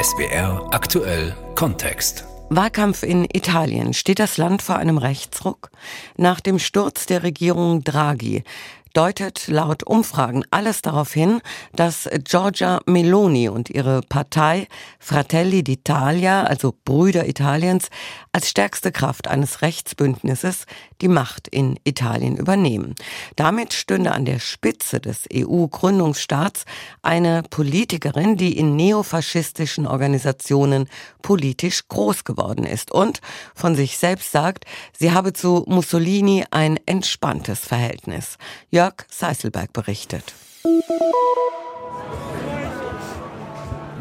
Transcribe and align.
SBR 0.00 0.68
aktuell 0.72 1.34
Kontext. 1.54 2.24
Wahlkampf 2.50 3.02
in 3.02 3.24
Italien. 3.32 3.94
Steht 3.94 4.18
das 4.18 4.36
Land 4.36 4.62
vor 4.62 4.76
einem 4.76 4.98
Rechtsruck? 4.98 5.70
Nach 6.16 6.40
dem 6.40 6.58
Sturz 6.58 7.06
der 7.06 7.22
Regierung 7.22 7.82
Draghi 7.82 8.44
deutet 8.92 9.48
laut 9.48 9.82
Umfragen 9.84 10.44
alles 10.50 10.82
darauf 10.82 11.12
hin, 11.12 11.40
dass 11.74 12.08
Giorgia 12.24 12.80
Meloni 12.86 13.48
und 13.48 13.70
ihre 13.70 14.02
Partei 14.02 14.68
Fratelli 14.98 15.60
d'Italia, 15.60 16.44
also 16.44 16.74
Brüder 16.84 17.26
Italiens, 17.26 17.88
als 18.32 18.48
stärkste 18.48 18.92
Kraft 18.92 19.28
eines 19.28 19.62
Rechtsbündnisses 19.62 20.66
die 21.00 21.08
Macht 21.08 21.48
in 21.48 21.78
Italien 21.84 22.36
übernehmen. 22.36 22.94
Damit 23.36 23.72
stünde 23.72 24.12
an 24.12 24.24
der 24.24 24.38
Spitze 24.38 25.00
des 25.00 25.28
EU-Gründungsstaats 25.32 26.64
eine 27.02 27.42
Politikerin, 27.48 28.36
die 28.36 28.56
in 28.56 28.76
neofaschistischen 28.76 29.86
Organisationen 29.86 30.88
politisch 31.22 31.88
groß 31.88 32.24
geworden 32.24 32.64
ist 32.64 32.90
und 32.90 33.20
von 33.54 33.74
sich 33.76 33.96
selbst 33.96 34.32
sagt, 34.32 34.64
sie 34.98 35.12
habe 35.12 35.32
zu 35.32 35.64
Mussolini 35.66 36.44
ein 36.50 36.78
entspanntes 36.86 37.60
Verhältnis. 37.60 38.36
Jörg 38.70 38.81
Seiselberg 39.08 39.72
berichtet. 39.72 40.34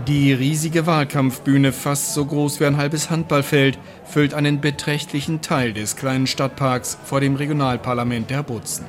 Die 0.08 0.34
riesige 0.34 0.88
Wahlkampfbühne, 0.88 1.72
fast 1.72 2.14
so 2.14 2.26
groß 2.26 2.60
wie 2.60 2.66
ein 2.66 2.78
halbes 2.78 3.10
Handballfeld, 3.12 3.78
füllt 4.04 4.34
einen 4.34 4.60
beträchtlichen 4.60 5.42
Teil 5.42 5.74
des 5.74 5.96
kleinen 5.96 6.26
Stadtparks 6.26 6.98
vor 7.04 7.20
dem 7.20 7.36
Regionalparlament 7.36 8.30
der 8.30 8.40
Abruzzen. 8.40 8.86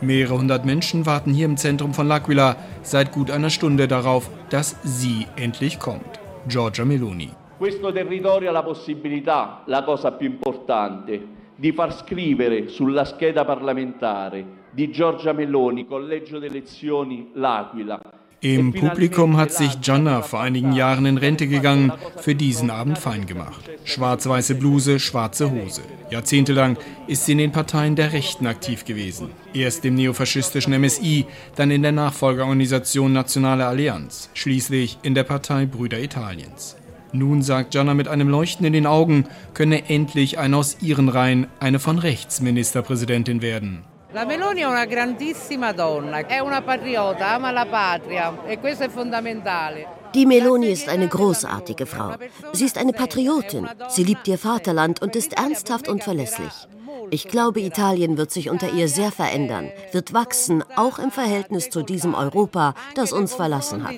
Mehrere 0.00 0.38
hundert 0.38 0.64
Menschen 0.64 1.06
warten 1.06 1.32
hier 1.32 1.46
im 1.46 1.56
Zentrum 1.56 1.94
von 1.94 2.08
L'Aquila 2.08 2.56
seit 2.82 3.12
gut 3.12 3.30
einer 3.30 3.50
Stunde 3.50 3.86
darauf, 3.86 4.28
dass 4.48 4.76
sie 4.82 5.26
endlich 5.36 5.78
kommt. 5.78 6.18
Giorgia 6.48 6.84
Meloni. 6.84 7.30
Questo 7.58 7.92
territorio 7.92 8.48
ha 8.48 8.52
la 8.52 8.62
possibilità, 8.62 9.62
la 9.66 9.84
cosa 9.84 10.10
più 10.12 10.26
importante, 10.26 11.22
di 11.54 11.72
far 11.72 11.92
scrivere 11.92 12.68
sulla 12.68 13.04
scheda 13.04 13.44
parlamentare 13.44 14.59
di 14.72 14.90
Giorgia 14.90 15.32
Meloni, 15.32 15.86
Collegio 15.86 16.38
delle 16.38 16.58
Elezioni 16.58 17.30
L'Aquila. 17.34 18.00
Im 18.42 18.72
Publikum 18.72 19.36
hat 19.36 19.52
sich 19.52 19.82
Gianna 19.82 20.22
vor 20.22 20.40
einigen 20.40 20.72
Jahren 20.72 21.04
in 21.04 21.18
Rente 21.18 21.46
gegangen, 21.46 21.92
für 22.16 22.34
diesen 22.34 22.70
Abend 22.70 22.96
fein 22.96 23.26
gemacht. 23.26 23.68
Schwarz-weiße 23.84 24.54
Bluse, 24.54 24.98
schwarze 24.98 25.50
Hose. 25.50 25.82
Jahrzehntelang 26.08 26.78
ist 27.06 27.26
sie 27.26 27.32
in 27.32 27.38
den 27.38 27.52
Parteien 27.52 27.96
der 27.96 28.14
Rechten 28.14 28.46
aktiv 28.46 28.86
gewesen. 28.86 29.28
Erst 29.52 29.84
im 29.84 29.94
neofaschistischen 29.94 30.80
MSI, 30.80 31.26
dann 31.56 31.70
in 31.70 31.82
der 31.82 31.92
Nachfolgeorganisation 31.92 33.12
Nationale 33.12 33.66
Allianz, 33.66 34.30
schließlich 34.32 34.98
in 35.02 35.14
der 35.14 35.24
Partei 35.24 35.66
Brüder 35.66 36.00
Italiens. 36.00 36.78
Nun 37.12 37.42
sagt 37.42 37.72
Gianna 37.72 37.92
mit 37.92 38.08
einem 38.08 38.30
Leuchten 38.30 38.64
in 38.64 38.72
den 38.72 38.86
Augen, 38.86 39.26
könne 39.52 39.90
endlich 39.90 40.38
eine 40.38 40.56
aus 40.56 40.78
ihren 40.80 41.10
Reihen 41.10 41.46
eine 41.58 41.78
von 41.78 41.98
rechts 41.98 42.40
Ministerpräsidentin 42.40 43.42
werden. 43.42 43.84
La 44.12 44.24
Meloni 44.24 44.60
è 44.60 44.64
una 44.64 44.86
grandissima 44.86 45.70
donna, 45.70 46.26
è 46.26 46.40
una 46.40 46.62
patriota, 46.62 47.28
ama 47.28 47.52
la 47.52 47.66
patria 47.66 48.44
e 48.44 48.58
questo 48.58 48.82
è 48.82 48.88
fondamentale. 48.88 49.86
Die 50.12 50.26
Meloni 50.26 50.72
ist 50.72 50.88
eine 50.88 51.06
großartige 51.06 51.86
Frau. 51.86 52.16
Sie 52.52 52.64
ist 52.64 52.76
eine 52.76 52.92
Patriotin. 52.92 53.68
Sie 53.88 54.02
liebt 54.02 54.26
ihr 54.26 54.36
Vaterland 54.36 55.00
und 55.00 55.14
ist 55.14 55.34
ernsthaft 55.34 55.88
und 55.88 56.02
verlässlich. 56.02 56.66
Ich 57.10 57.28
glaube, 57.28 57.60
Italien 57.60 58.16
wird 58.16 58.32
sich 58.32 58.50
unter 58.50 58.72
ihr 58.72 58.88
sehr 58.88 59.12
verändern, 59.12 59.70
wird 59.92 60.12
wachsen, 60.12 60.64
auch 60.74 60.98
im 60.98 61.12
Verhältnis 61.12 61.70
zu 61.70 61.82
diesem 61.82 62.14
Europa, 62.14 62.74
das 62.96 63.12
uns 63.12 63.34
verlassen 63.34 63.84
hat. 63.84 63.94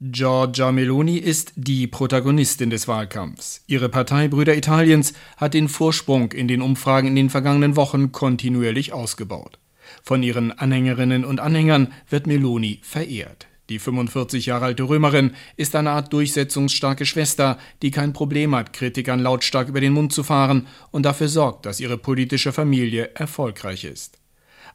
Giorgia 0.00 0.70
Meloni 0.70 1.16
ist 1.16 1.54
die 1.56 1.88
Protagonistin 1.88 2.70
des 2.70 2.86
Wahlkampfs. 2.86 3.64
Ihre 3.66 3.88
Partei 3.88 4.28
Brüder 4.28 4.56
Italiens 4.56 5.12
hat 5.36 5.54
den 5.54 5.68
Vorsprung 5.68 6.30
in 6.30 6.46
den 6.46 6.62
Umfragen 6.62 7.08
in 7.08 7.16
den 7.16 7.30
vergangenen 7.30 7.74
Wochen 7.74 8.12
kontinuierlich 8.12 8.92
ausgebaut. 8.92 9.58
Von 10.04 10.22
ihren 10.22 10.52
Anhängerinnen 10.52 11.24
und 11.24 11.40
Anhängern 11.40 11.92
wird 12.08 12.28
Meloni 12.28 12.78
verehrt. 12.84 13.48
Die 13.70 13.80
45 13.80 14.46
Jahre 14.46 14.66
alte 14.66 14.84
Römerin 14.84 15.32
ist 15.56 15.74
eine 15.74 15.90
Art 15.90 16.12
durchsetzungsstarke 16.12 17.04
Schwester, 17.04 17.58
die 17.82 17.90
kein 17.90 18.12
Problem 18.12 18.54
hat, 18.54 18.72
Kritikern 18.72 19.18
lautstark 19.18 19.68
über 19.68 19.80
den 19.80 19.94
Mund 19.94 20.12
zu 20.12 20.22
fahren 20.22 20.68
und 20.92 21.06
dafür 21.06 21.28
sorgt, 21.28 21.66
dass 21.66 21.80
ihre 21.80 21.98
politische 21.98 22.52
Familie 22.52 23.10
erfolgreich 23.16 23.82
ist. 23.82 24.17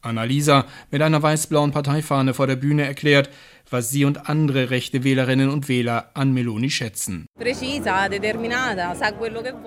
Annalisa 0.04 0.66
mit 0.90 1.02
einer 1.02 1.22
weiß-blauen 1.22 1.72
Parteifahne 1.72 2.34
vor 2.34 2.46
der 2.46 2.56
Bühne 2.56 2.84
erklärt, 2.84 3.30
was 3.70 3.90
sie 3.90 4.04
und 4.04 4.28
andere 4.28 4.70
rechte 4.70 5.04
Wählerinnen 5.04 5.48
und 5.48 5.68
Wähler 5.68 6.10
an 6.14 6.32
Meloni 6.32 6.70
schätzen. 6.70 7.26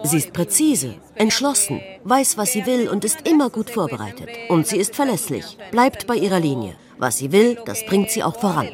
Sie 0.04 0.18
ist 0.18 0.34
präzise, 0.34 0.96
entschlossen, 1.16 1.82
weiß, 2.04 2.38
was 2.38 2.54
sie 2.54 2.66
will 2.66 2.90
und 2.90 3.04
ist 3.06 3.28
immer 3.28 3.50
gut 3.50 3.70
vorbereitet. 3.70 4.30
Und 4.50 4.68
sie 4.68 4.78
ist 4.78 4.96
verlässlich, 4.96 5.58
bleibt 5.72 6.08
bei 6.08 6.16
ihrer 6.16 6.40
Linie. 6.40 6.76
Was 6.98 7.18
sie 7.18 7.32
will, 7.32 7.58
das 7.66 7.86
bringt 7.86 8.10
sie 8.10 8.24
auch 8.24 8.40
voran. 8.40 8.68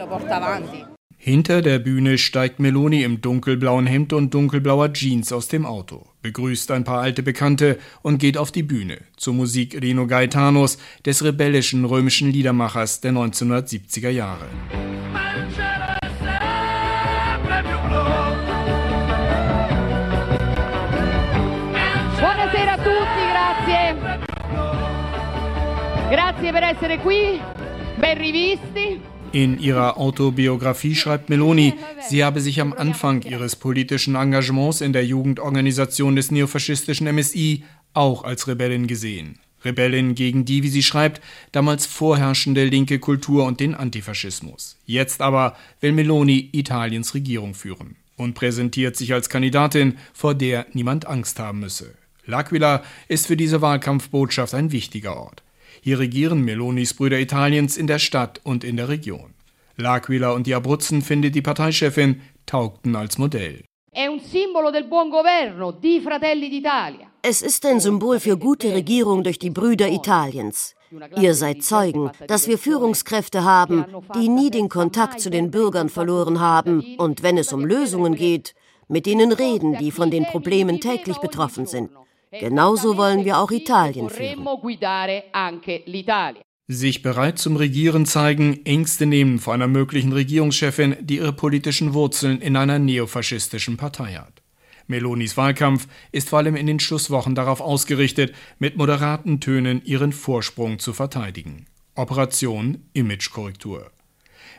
Hinter 1.18 1.62
der 1.62 1.80
Bühne 1.80 2.18
steigt 2.18 2.60
Meloni 2.60 3.04
im 3.04 3.22
dunkelblauen 3.22 3.86
Hemd 3.86 4.12
und 4.12 4.34
dunkelblauer 4.34 4.92
Jeans 4.92 5.32
aus 5.32 5.48
dem 5.48 5.66
Auto, 5.66 6.06
begrüßt 6.24 6.72
ein 6.72 6.84
paar 6.84 7.02
alte 7.02 7.22
Bekannte 7.22 7.78
und 8.02 8.18
geht 8.18 8.38
auf 8.38 8.52
die 8.52 8.64
Bühne 8.64 8.98
zur 9.16 9.36
Musik 9.36 9.80
Rino 9.80 10.08
Gaetanos, 10.08 10.80
des 11.06 11.24
rebellischen 11.24 11.86
römischen 11.86 12.32
Liedermachers 12.32 13.02
der 13.02 13.12
1970er 13.12 14.10
Jahre. 14.10 14.48
Buonasera 22.20 22.74
a 22.74 22.78
tutti, 22.78 23.24
grazie. 23.34 23.96
Grazie 26.10 26.52
per 26.52 26.64
essere 26.64 26.98
qui, 27.00 27.40
ben 28.00 28.18
rivisti. 28.18 29.13
In 29.34 29.60
ihrer 29.60 29.98
Autobiografie 29.98 30.94
schreibt 30.94 31.32
Meloni, 31.32 31.74
sie 32.08 32.24
habe 32.24 32.40
sich 32.40 32.62
am 32.62 32.72
Anfang 32.72 33.24
ihres 33.24 33.56
politischen 33.56 34.14
Engagements 34.14 34.80
in 34.80 34.94
der 34.94 35.08
Jugendorganisation 35.08 36.16
des 36.16 36.30
neofaschistischen 36.30 37.12
MSI 37.14 37.64
auch 37.96 38.24
als 38.24 38.48
Rebellin 38.48 38.86
gesehen. 38.86 39.40
Rebellin 39.66 40.14
gegen 40.14 40.46
die, 40.46 40.62
wie 40.62 40.70
sie 40.70 40.84
schreibt, 40.84 41.20
damals 41.52 41.88
vorherrschende 41.88 42.66
linke 42.66 43.00
Kultur 43.00 43.46
und 43.46 43.60
den 43.60 43.74
Antifaschismus. 43.74 44.78
Jetzt 44.86 45.20
aber 45.20 45.58
will 45.82 45.94
Meloni 45.94 46.50
Italiens 46.52 47.16
Regierung 47.16 47.56
führen 47.56 47.96
und 48.18 48.36
präsentiert 48.36 48.96
sich 48.96 49.14
als 49.14 49.30
Kandidatin, 49.30 49.98
vor 50.14 50.36
der 50.36 50.68
niemand 50.74 51.08
Angst 51.08 51.40
haben 51.40 51.62
müsse. 51.62 51.96
L'Aquila 52.28 52.82
ist 53.08 53.26
für 53.26 53.36
diese 53.36 53.62
Wahlkampfbotschaft 53.62 54.54
ein 54.54 54.72
wichtiger 54.72 55.18
Ort. 55.18 55.42
Hier 55.86 56.00
regieren 56.00 56.46
Melonis 56.46 56.94
Brüder 56.94 57.20
Italiens 57.20 57.76
in 57.76 57.88
der 57.88 58.00
Stadt 58.00 58.40
und 58.46 58.64
in 58.64 58.78
der 58.78 58.88
Region. 58.88 59.34
L'Aquila 59.78 60.34
und 60.34 60.48
die 60.48 60.56
Abruzzen, 60.56 61.02
findet 61.02 61.36
die 61.36 61.42
Parteichefin, 61.42 62.22
taugten 62.46 62.96
als 62.96 63.18
Modell. 63.18 63.66
Es 67.22 67.42
ist 67.42 67.66
ein 67.66 67.80
Symbol 67.82 68.20
für 68.22 68.38
gute 68.38 68.74
Regierung 68.74 69.24
durch 69.26 69.40
die 69.40 69.50
Brüder 69.50 69.90
Italiens. 69.90 70.74
Ihr 71.20 71.34
seid 71.34 71.64
Zeugen, 71.64 72.12
dass 72.28 72.48
wir 72.48 72.58
Führungskräfte 72.58 73.44
haben, 73.44 73.84
die 74.16 74.30
nie 74.30 74.52
den 74.52 74.70
Kontakt 74.70 75.20
zu 75.20 75.30
den 75.30 75.52
Bürgern 75.52 75.90
verloren 75.90 76.40
haben 76.40 76.96
und 76.98 77.24
wenn 77.24 77.38
es 77.38 77.52
um 77.52 77.66
Lösungen 77.66 78.16
geht, 78.16 78.56
mit 78.88 79.06
denen 79.06 79.34
reden, 79.34 79.78
die 79.78 79.92
von 79.92 80.10
den 80.12 80.24
Problemen 80.24 80.80
täglich 80.80 81.18
betroffen 81.18 81.66
sind. 81.66 81.90
Genauso 82.40 82.98
wollen 82.98 83.26
wir 83.26 83.38
auch 83.38 83.52
Italien 83.52 84.10
führen. 84.10 84.48
Sich 86.68 87.02
bereit 87.02 87.38
zum 87.38 87.58
Regieren 87.58 88.06
zeigen, 88.06 88.66
Ängste 88.66 89.06
nehmen 89.06 89.40
vor 89.40 89.54
einer 89.54 89.68
möglichen 89.68 90.14
Regierungschefin, 90.14 90.96
die 91.02 91.18
ihre 91.18 91.34
politischen 91.34 91.94
Wurzeln 91.94 92.42
in 92.42 92.56
einer 92.56 92.80
neofaschistischen 92.80 93.78
Partei 93.78 94.14
hat. 94.14 94.42
Melonis 94.88 95.38
Wahlkampf 95.38 95.88
ist 96.12 96.30
vor 96.30 96.40
allem 96.40 96.56
in 96.56 96.68
den 96.68 96.80
Schlusswochen 96.80 97.36
darauf 97.36 97.62
ausgerichtet, 97.62 98.34
mit 98.60 98.78
moderaten 98.78 99.40
Tönen 99.40 99.84
ihren 99.86 100.12
Vorsprung 100.12 100.80
zu 100.80 100.94
verteidigen. 100.94 101.66
Operation 101.96 102.86
Imagekorrektur. 102.94 103.92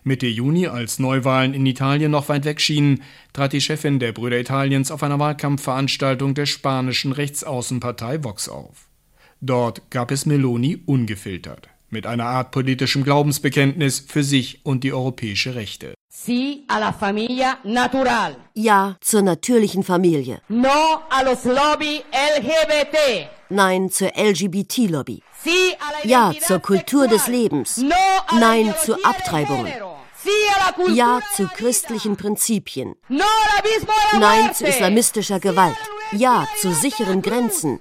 Mitte 0.06 0.26
Juni, 0.26 0.66
als 0.66 0.98
Neuwahlen 0.98 1.54
in 1.54 1.64
Italien 1.64 2.10
noch 2.10 2.28
weit 2.28 2.44
weg 2.44 2.60
schienen, 2.60 3.02
trat 3.32 3.54
die 3.54 3.62
Chefin 3.62 3.98
der 3.98 4.12
Brüder 4.12 4.38
Italiens 4.38 4.90
auf 4.90 5.02
einer 5.02 5.18
Wahlkampfveranstaltung 5.18 6.34
der 6.34 6.44
spanischen 6.44 7.12
Rechtsaußenpartei 7.12 8.22
Vox 8.22 8.50
auf. 8.50 8.88
Dort 9.40 9.90
gab 9.90 10.10
es 10.10 10.26
Meloni 10.26 10.82
ungefiltert, 10.84 11.68
mit 11.88 12.06
einer 12.06 12.26
Art 12.26 12.50
politischem 12.50 13.02
Glaubensbekenntnis 13.02 14.04
für 14.06 14.22
sich 14.22 14.60
und 14.64 14.84
die 14.84 14.92
europäische 14.92 15.54
Rechte. 15.54 15.94
Sí 16.10 16.64
alla 16.68 16.92
famiglia 16.92 17.58
natural. 17.64 18.36
Ja 18.54 18.96
zur 19.00 19.22
natürlichen 19.22 19.82
Familie. 19.82 20.40
No 20.48 21.02
allo 21.10 21.32
lobby 21.44 22.02
LGBT. 22.12 23.28
Nein 23.48 23.90
zur 23.90 24.12
LGBT-Lobby. 24.16 25.22
Ja 26.04 26.32
zur 26.40 26.60
Kultur 26.60 27.08
des 27.08 27.26
Lebens. 27.26 27.82
Nein 28.38 28.74
zu 28.84 28.94
Abtreibungen. 29.04 29.72
Ja 30.88 31.20
zu 31.34 31.48
christlichen 31.48 32.16
Prinzipien. 32.16 32.94
Nein 33.08 34.54
zu 34.54 34.66
islamistischer 34.66 35.40
Gewalt. 35.40 35.76
Ja 36.12 36.46
zu 36.60 36.72
sicheren 36.72 37.22
Grenzen. 37.22 37.80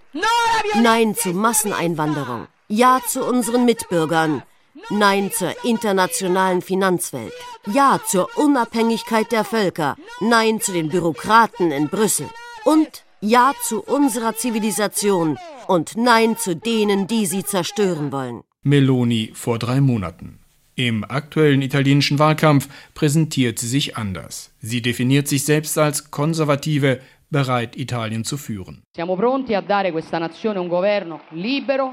Nein 0.76 1.16
zu 1.16 1.30
Masseneinwanderung. 1.34 2.48
Ja 2.68 3.00
zu 3.08 3.24
unseren 3.24 3.66
Mitbürgern. 3.66 4.44
Nein 4.90 5.32
zur 5.32 5.54
internationalen 5.64 6.62
Finanzwelt. 6.62 7.34
Ja 7.72 8.00
zur 8.06 8.30
Unabhängigkeit 8.38 9.32
der 9.32 9.44
Völker. 9.44 9.96
Nein 10.20 10.60
zu 10.62 10.74
den 10.74 10.90
Bürokraten 10.90 11.72
in 11.72 11.90
Brüssel. 11.90 12.30
Und 12.66 13.04
Ja 13.22 13.54
zu 13.62 13.82
unserer 13.82 14.36
Zivilisation. 14.36 15.38
Und 15.68 15.96
Nein 15.96 16.38
zu 16.38 16.56
denen, 16.56 17.08
die 17.08 17.26
sie 17.26 17.46
zerstören 17.46 18.12
wollen. 18.12 18.44
Meloni 18.64 19.32
vor 19.34 19.60
drei 19.60 19.80
Monaten. 19.80 20.43
Im 20.76 21.04
aktuellen 21.04 21.62
italienischen 21.62 22.18
Wahlkampf 22.18 22.68
präsentiert 22.96 23.60
sie 23.60 23.68
sich 23.68 23.96
anders. 23.96 24.52
Sie 24.60 24.82
definiert 24.82 25.28
sich 25.28 25.46
selbst 25.46 25.78
als 25.78 26.10
konservative, 26.10 27.00
bereit, 27.30 27.76
Italien 27.76 28.24
zu 28.24 28.38
führen. 28.38 28.84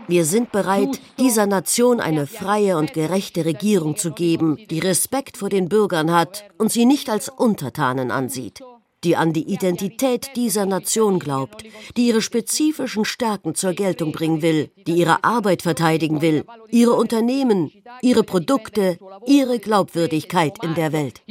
Wir 0.08 0.24
sind 0.24 0.52
bereit, 0.52 1.00
dieser 1.18 1.46
Nation 1.46 2.00
eine 2.00 2.26
freie 2.26 2.76
und 2.76 2.92
gerechte 2.92 3.44
Regierung 3.44 3.96
zu 3.96 4.12
geben, 4.12 4.58
die 4.70 4.78
Respekt 4.78 5.36
vor 5.36 5.48
den 5.48 5.68
Bürgern 5.68 6.12
hat 6.12 6.44
und 6.58 6.70
sie 6.70 6.84
nicht 6.86 7.10
als 7.10 7.28
Untertanen 7.28 8.10
ansieht 8.10 8.62
die 9.04 9.16
an 9.16 9.32
die 9.32 9.52
Identität 9.52 10.30
dieser 10.36 10.66
Nation 10.66 11.18
glaubt, 11.18 11.64
die 11.96 12.08
ihre 12.08 12.22
spezifischen 12.22 13.04
Stärken 13.04 13.54
zur 13.54 13.72
Geltung 13.72 14.12
bringen 14.12 14.42
will, 14.42 14.70
die 14.86 14.92
ihre 14.92 15.24
Arbeit 15.24 15.62
verteidigen 15.62 16.20
will, 16.20 16.44
ihre 16.70 16.92
Unternehmen, 16.92 17.70
ihre 18.02 18.24
Produkte, 18.24 18.98
ihre 19.26 19.58
Glaubwürdigkeit 19.58 20.62
in 20.62 20.74
der 20.74 20.92
Welt. 20.92 21.22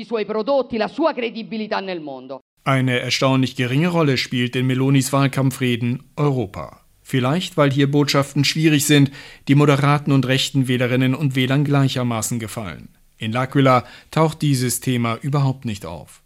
Eine 2.63 3.00
erstaunlich 3.00 3.56
geringe 3.56 3.88
Rolle 3.88 4.18
spielt 4.18 4.56
in 4.56 4.68
Melonis 4.68 5.13
Wahlkampfreden 5.13 6.04
Europa. 6.16 6.81
Vielleicht, 7.01 7.57
weil 7.57 7.71
hier 7.71 7.89
Botschaften 7.89 8.45
schwierig 8.45 8.86
sind, 8.86 9.10
die 9.48 9.56
moderaten 9.56 10.12
und 10.12 10.27
rechten 10.27 10.68
Wählerinnen 10.68 11.16
und 11.16 11.36
Wählern 11.36 11.63
gleichermaßen 11.63 12.38
gefallen. 12.38 12.89
In 13.18 13.33
L'Aquila 13.33 13.83
taucht 14.12 14.42
dieses 14.44 14.80
Thema 14.80 15.18
überhaupt 15.21 15.66
nicht 15.66 15.86
auf. 15.86 16.21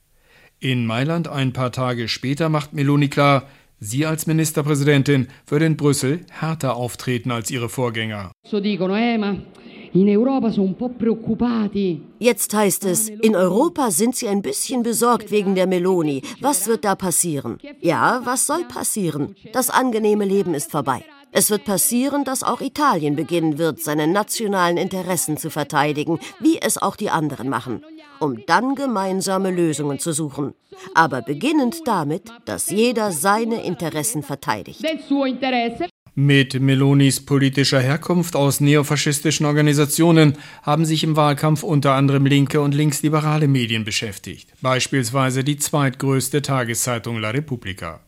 In 0.63 0.85
Mailand 0.85 1.27
ein 1.27 1.51
paar 1.51 1.73
Tage 1.73 2.07
später 2.07 2.47
macht 2.47 2.71
Meloni 2.71 3.09
klar, 3.09 3.43
sie 3.81 4.05
als 4.05 4.27
Ministerpräsidentin 4.27 5.27
würde 5.45 5.65
in 5.65 5.75
Brüssel 5.75 6.21
härter 6.31 6.77
auftreten 6.77 7.31
als 7.31 7.51
ihre 7.51 7.67
Vorgänger. 7.67 8.31
Jetzt 12.19 12.53
heißt 12.53 12.85
es, 12.85 13.09
in 13.09 13.35
Europa 13.35 13.91
sind 13.91 14.15
sie 14.15 14.29
ein 14.29 14.41
bisschen 14.41 14.83
besorgt 14.83 15.31
wegen 15.31 15.53
der 15.53 15.67
Meloni. 15.67 16.21
Was 16.39 16.65
wird 16.65 16.85
da 16.85 16.95
passieren? 16.95 17.57
Ja, 17.81 18.21
was 18.23 18.47
soll 18.47 18.63
passieren? 18.63 19.35
Das 19.51 19.69
angenehme 19.69 20.23
Leben 20.23 20.53
ist 20.53 20.71
vorbei. 20.71 21.03
Es 21.35 21.49
wird 21.49 21.65
passieren, 21.65 22.23
dass 22.23 22.43
auch 22.43 22.61
Italien 22.61 23.15
beginnen 23.15 23.57
wird, 23.57 23.81
seine 23.81 24.05
nationalen 24.05 24.77
Interessen 24.77 25.35
zu 25.35 25.49
verteidigen, 25.49 26.19
wie 26.39 26.61
es 26.61 26.77
auch 26.77 26.95
die 26.95 27.09
anderen 27.09 27.49
machen, 27.49 27.83
um 28.19 28.45
dann 28.45 28.75
gemeinsame 28.75 29.49
Lösungen 29.49 29.97
zu 29.97 30.13
suchen. 30.13 30.53
Aber 30.93 31.23
beginnend 31.23 31.81
damit, 31.85 32.29
dass 32.45 32.69
jeder 32.69 33.11
seine 33.11 33.63
Interessen 33.63 34.21
verteidigt. 34.21 34.83
Mit 36.15 36.61
Melonis 36.61 37.25
politischer 37.25 37.79
Herkunft 37.79 38.35
aus 38.35 38.61
neofaschistischen 38.61 39.47
Organisationen 39.47 40.37
haben 40.61 40.85
sich 40.85 41.03
im 41.03 41.15
Wahlkampf 41.15 41.63
unter 41.63 41.93
anderem 41.93 42.27
linke 42.27 42.61
und 42.61 42.75
linksliberale 42.75 43.47
Medien 43.47 43.83
beschäftigt, 43.83 44.53
beispielsweise 44.61 45.43
die 45.43 45.57
zweitgrößte 45.57 46.43
Tageszeitung 46.43 47.19
La 47.19 47.31
Repubblica. 47.31 48.01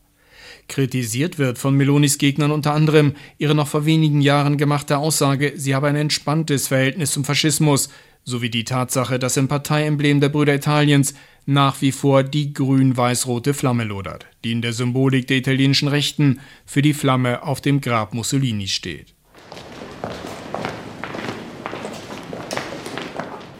Kritisiert 0.68 1.38
wird 1.38 1.58
von 1.58 1.74
Melonis 1.74 2.18
Gegnern 2.18 2.50
unter 2.50 2.72
anderem 2.72 3.14
ihre 3.38 3.54
noch 3.54 3.68
vor 3.68 3.86
wenigen 3.86 4.20
Jahren 4.20 4.56
gemachte 4.56 4.98
Aussage, 4.98 5.52
sie 5.56 5.74
habe 5.74 5.88
ein 5.88 5.96
entspanntes 5.96 6.68
Verhältnis 6.68 7.12
zum 7.12 7.24
Faschismus, 7.24 7.88
sowie 8.24 8.50
die 8.50 8.64
Tatsache, 8.64 9.18
dass 9.18 9.36
im 9.36 9.48
Parteiemblem 9.48 10.20
der 10.20 10.28
Brüder 10.28 10.54
Italiens 10.54 11.14
nach 11.46 11.80
wie 11.80 11.92
vor 11.92 12.24
die 12.24 12.52
grün-weiß-rote 12.52 13.54
Flamme 13.54 13.84
lodert, 13.84 14.26
die 14.44 14.50
in 14.50 14.62
der 14.62 14.72
Symbolik 14.72 15.28
der 15.28 15.36
italienischen 15.36 15.86
Rechten 15.86 16.40
für 16.66 16.82
die 16.82 16.94
Flamme 16.94 17.44
auf 17.44 17.60
dem 17.60 17.80
Grab 17.80 18.14
Mussolini 18.14 18.66
steht. 18.66 19.14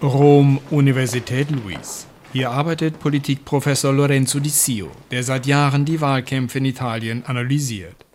Rom 0.02 0.60
Universität 0.70 1.48
Luis 1.50 2.06
hier 2.32 2.50
arbeitet 2.50 2.98
Politikprofessor 2.98 3.92
Lorenzo 3.92 4.40
Di 4.40 4.48
Sio, 4.48 4.90
der 5.10 5.22
seit 5.22 5.46
Jahren 5.46 5.84
die 5.84 6.00
Wahlkämpfe 6.00 6.58
in 6.58 6.64
Italien 6.64 7.24
analysiert. 7.24 8.06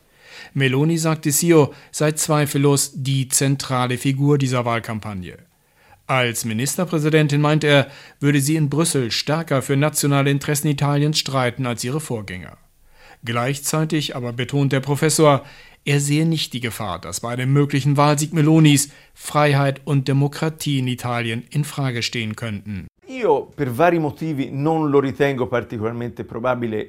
Meloni, 0.54 0.98
sagt 0.98 1.26
Di 1.26 1.32
Sio, 1.32 1.74
sei 1.92 2.12
zweifellos 2.12 2.92
die 2.96 3.28
zentrale 3.30 3.98
Figur 3.98 4.38
dieser 4.38 4.66
Wahlkampagne. 4.66 5.38
Als 6.08 6.44
Ministerpräsidentin 6.44 7.40
meint 7.40 7.64
er, 7.64 7.88
würde 8.20 8.42
sie 8.42 8.58
in 8.58 8.70
Brüssel 8.70 9.12
stärker 9.12 9.62
für 9.62 9.78
nationale 9.78 10.30
Interessen 10.30 10.68
Italiens 10.68 11.18
streiten 11.18 11.66
als 11.66 11.84
ihre 11.84 12.02
Vorgänger. 12.02 12.58
Gleichzeitig 13.24 14.16
aber 14.16 14.34
betont 14.34 14.74
der 14.74 14.82
Professor, 14.82 15.46
er 15.86 16.00
sehe 16.00 16.26
nicht 16.26 16.54
die 16.54 16.60
Gefahr, 16.60 17.00
dass 17.00 17.22
bei 17.22 17.30
einem 17.32 17.54
möglichen 17.54 17.98
Wahlsieg 17.98 18.34
Melonis 18.34 18.90
Freiheit 19.14 19.82
und 19.86 20.08
Demokratie 20.08 20.80
in 20.80 20.88
Italien 20.88 21.44
in 21.50 21.64
Frage 21.64 22.04
stehen 22.04 22.36
könnten. 22.36 22.88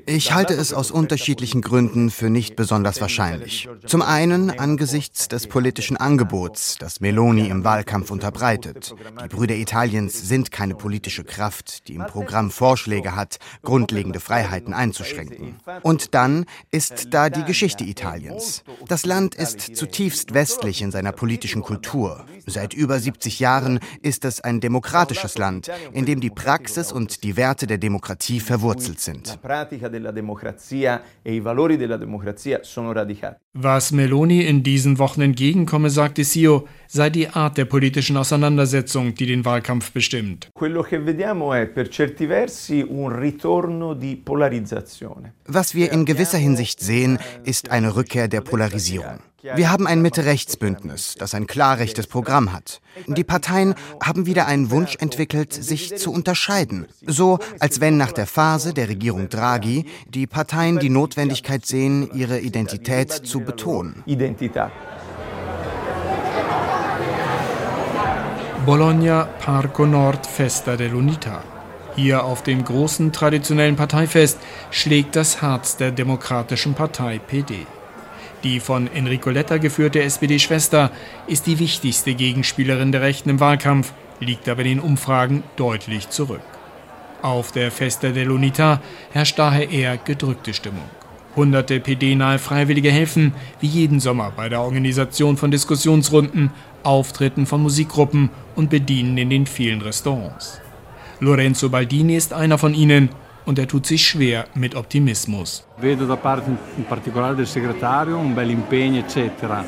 Ich 0.06 0.32
halte 0.32 0.54
es 0.54 0.72
aus 0.72 0.90
unterschiedlichen 0.90 1.60
Gründen 1.60 2.10
für 2.10 2.30
nicht 2.30 2.56
besonders 2.56 3.00
wahrscheinlich. 3.00 3.68
Zum 3.86 4.02
einen 4.02 4.50
angesichts 4.58 5.28
des 5.28 5.46
politischen 5.46 5.96
Angebots, 5.96 6.76
das 6.78 7.00
Meloni 7.00 7.48
im 7.48 7.64
Wahlkampf 7.64 8.10
unterbreitet. 8.10 8.94
Die 9.22 9.28
Brüder 9.28 9.56
Italiens 9.56 10.28
sind 10.28 10.50
keine 10.50 10.74
politische 10.74 11.24
Kraft, 11.24 11.88
die 11.88 11.94
im 11.94 12.06
Programm 12.06 12.50
Vorschläge 12.50 13.14
hat, 13.14 13.38
grundlegende 13.62 14.20
Freiheiten 14.20 14.72
einzuschränken. 14.72 15.56
Und 15.82 16.14
dann 16.14 16.46
ist 16.70 17.08
da 17.10 17.28
die 17.28 17.44
Geschichte 17.44 17.84
Italiens. 17.84 18.64
Das 18.88 19.04
Land 19.04 19.34
ist 19.34 19.76
zutiefst 19.76 20.32
westlich 20.32 20.80
in 20.80 20.90
seiner 20.90 21.12
politischen 21.12 21.62
Kultur. 21.62 22.24
Seit 22.46 22.72
über 22.72 22.98
70 22.98 23.38
Jahren 23.38 23.80
ist 24.00 24.24
es 24.24 24.40
ein 24.40 24.60
demokratisches 24.60 25.36
Land, 25.36 25.70
in 25.92 26.06
dem 26.06 26.21
die 26.22 26.30
Praxis 26.30 26.92
und 26.92 27.24
die 27.24 27.36
Werte 27.36 27.66
der 27.66 27.78
Demokratie 27.78 28.40
verwurzelt 28.40 29.00
sind. 29.00 29.38
Was 33.54 33.92
Meloni 33.92 34.40
in 34.40 34.62
diesen 34.62 34.98
Wochen 34.98 35.20
entgegenkomme, 35.20 35.90
sagte 35.90 36.24
Sio, 36.24 36.66
sei 36.86 37.10
die 37.10 37.28
Art 37.28 37.58
der 37.58 37.64
politischen 37.66 38.16
Auseinandersetzung, 38.16 39.14
die 39.14 39.26
den 39.26 39.44
Wahlkampf 39.44 39.92
bestimmt. 39.92 40.50
Was 45.46 45.74
wir 45.74 45.92
in 45.92 46.04
gewisser 46.04 46.38
Hinsicht 46.38 46.80
sehen, 46.80 47.18
ist 47.44 47.70
eine 47.70 47.96
Rückkehr 47.96 48.28
der 48.28 48.40
Polarisierung. 48.40 49.18
Wir 49.42 49.72
haben 49.72 49.88
ein 49.88 50.02
Mitte-Rechts-Bündnis, 50.02 51.16
das 51.18 51.34
ein 51.34 51.48
klar 51.48 51.78
rechtes 51.78 52.06
Programm 52.06 52.52
hat. 52.52 52.80
Die 53.08 53.24
Parteien 53.24 53.74
haben 54.00 54.26
wieder 54.26 54.46
einen 54.46 54.70
Wunsch 54.70 54.94
entwickelt, 55.00 55.52
sich 55.52 55.96
zu 55.96 56.12
unterscheiden. 56.12 56.86
So, 57.04 57.40
als 57.58 57.80
wenn 57.80 57.96
nach 57.96 58.12
der 58.12 58.28
Phase 58.28 58.72
der 58.72 58.88
Regierung 58.88 59.28
Draghi 59.28 59.86
die 60.08 60.28
Parteien 60.28 60.78
die 60.78 60.90
Notwendigkeit 60.90 61.66
sehen, 61.66 62.08
ihre 62.14 62.38
Identität 62.38 63.10
zu 63.10 63.40
betonen. 63.40 64.04
Bologna 68.64 69.24
Parco 69.40 69.86
Nord 69.86 70.24
Festa 70.24 70.74
dell'Unità. 70.74 71.40
Hier 71.96 72.22
auf 72.24 72.44
dem 72.44 72.64
großen 72.64 73.10
traditionellen 73.10 73.74
Parteifest 73.74 74.38
schlägt 74.70 75.16
das 75.16 75.42
Herz 75.42 75.76
der 75.76 75.90
Demokratischen 75.90 76.74
Partei 76.74 77.18
PD. 77.18 77.66
Die 78.44 78.58
von 78.58 78.88
Enrico 78.92 79.30
Letta 79.30 79.58
geführte 79.58 80.02
SPD-Schwester 80.02 80.90
ist 81.28 81.46
die 81.46 81.60
wichtigste 81.60 82.14
Gegenspielerin 82.14 82.90
der 82.90 83.00
Rechten 83.00 83.30
im 83.30 83.40
Wahlkampf, 83.40 83.92
liegt 84.18 84.48
aber 84.48 84.62
in 84.62 84.68
den 84.68 84.80
Umfragen 84.80 85.44
deutlich 85.56 86.08
zurück. 86.08 86.40
Auf 87.22 87.52
der 87.52 87.70
Festa 87.70 88.08
dell'Unità 88.08 88.80
herrscht 89.12 89.38
daher 89.38 89.70
eher 89.70 89.96
gedrückte 89.96 90.54
Stimmung. 90.54 90.90
Hunderte 91.36 91.78
PD-nahe 91.78 92.40
Freiwillige 92.40 92.90
helfen, 92.90 93.32
wie 93.60 93.68
jeden 93.68 94.00
Sommer, 94.00 94.32
bei 94.36 94.48
der 94.48 94.60
Organisation 94.60 95.36
von 95.36 95.52
Diskussionsrunden, 95.52 96.50
Auftritten 96.82 97.46
von 97.46 97.62
Musikgruppen 97.62 98.30
und 98.56 98.70
bedienen 98.70 99.16
in 99.18 99.30
den 99.30 99.46
vielen 99.46 99.82
Restaurants. 99.82 100.60
Lorenzo 101.20 101.68
Baldini 101.68 102.16
ist 102.16 102.32
einer 102.32 102.58
von 102.58 102.74
ihnen 102.74 103.10
und 103.44 103.58
er 103.58 103.66
tut 103.66 103.86
sich 103.86 104.06
schwer 104.06 104.46
mit 104.54 104.74
Optimismus. 104.74 105.64
Vedo 105.78 106.06
da 106.06 106.16
parte 106.16 106.50
in 106.76 106.84
particolare 106.84 107.34
del 107.34 107.46
segretario 107.46 108.16
un 108.18 108.34
bel 108.34 108.50
impegno 108.50 108.98
eccetera. 108.98 109.64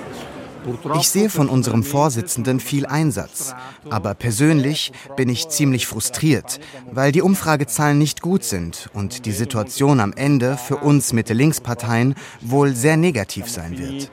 Ich 0.99 1.09
sehe 1.09 1.30
von 1.30 1.49
unserem 1.49 1.83
Vorsitzenden 1.83 2.61
viel 2.61 2.87
Einsatz. 2.87 3.54
Aber 3.90 4.14
persönlich 4.14 4.92
bin 5.16 5.28
ich 5.28 5.49
ziemlich 5.49 5.87
frustriert, 5.87 6.61
weil 6.90 7.12
die 7.12 7.23
Umfragezahlen 7.23 7.99
nicht 7.99 8.23
gut 8.23 8.44
sind 8.44 8.88
und 8.94 9.26
die 9.26 9.33
Situation 9.33 10.00
am 10.00 10.12
Ende 10.12 10.56
für 10.56 10.76
uns 10.76 11.12
Mitte-Links-Parteien 11.12 12.14
wohl 12.40 12.75
sehr 12.75 12.97
negativ 12.97 13.49
sein 13.49 13.78
wird. 13.78 14.11